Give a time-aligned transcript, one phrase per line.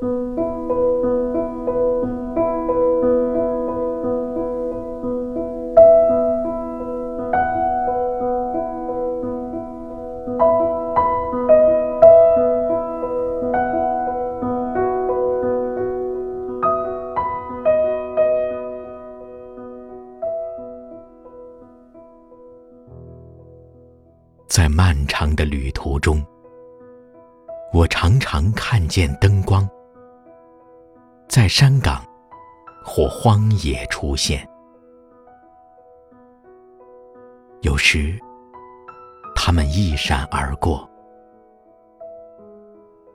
[0.00, 0.06] 在
[24.68, 26.24] 漫长的旅途中，
[27.72, 29.68] 我常常看见灯光。
[31.28, 32.02] 在山岗
[32.82, 34.48] 或荒野出现。
[37.60, 38.18] 有时，
[39.36, 40.88] 它们一闪而过；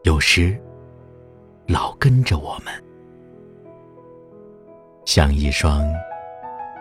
[0.04, 0.62] 有时，
[1.68, 2.72] 老跟着我们，
[5.06, 5.84] 像一双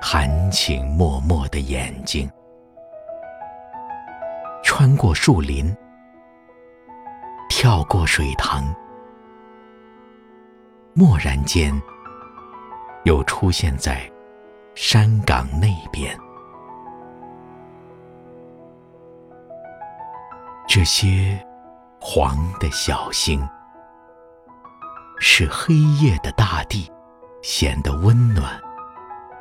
[0.03, 2.31] 含情脉脉的眼睛。
[4.63, 5.75] 穿过树林，
[7.49, 8.65] 跳过水塘，
[10.95, 11.73] 蓦然间，
[13.05, 14.11] 又出现在
[14.75, 16.15] 山岗那边。
[20.69, 21.43] 这些
[21.99, 23.47] 黄的小星，
[25.19, 26.91] 使黑夜的大地
[27.43, 28.61] 显得温暖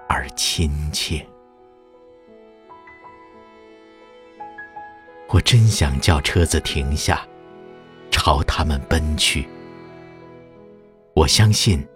[0.07, 1.25] 而亲切。
[5.27, 7.25] 我真想叫车子停下，
[8.09, 9.49] 朝他们奔去。
[11.21, 11.87] 我相信，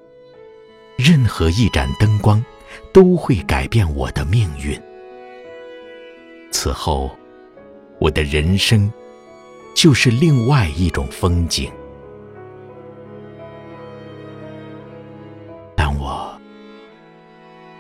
[0.98, 2.46] 任何一盏灯光
[2.94, 4.80] 都会改变我的命运。
[6.52, 7.10] 此后，
[8.00, 8.94] 我的人生
[9.74, 11.72] 就是另外一种风景。
[15.76, 16.40] 但我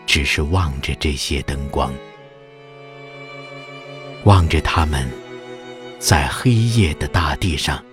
[0.08, 1.94] 只是望着这些灯光，
[4.24, 5.08] 望着他们。
[6.00, 7.84] 在黑夜的大地上，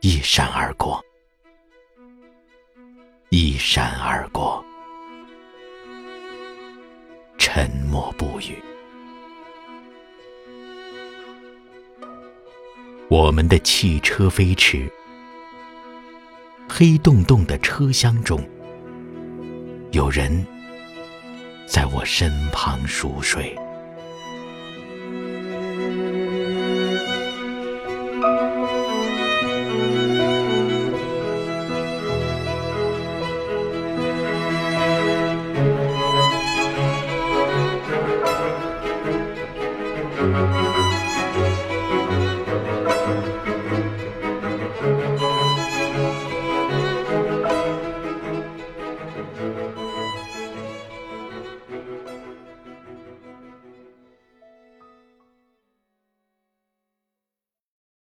[0.00, 1.00] 一闪而过，
[3.36, 4.64] 一闪而过，
[7.36, 8.62] 沉默不语。
[13.08, 14.88] 我们的汽车飞驰，
[16.68, 18.40] 黑洞洞的车厢中，
[19.90, 20.46] 有人
[21.66, 23.52] 在我身旁熟睡。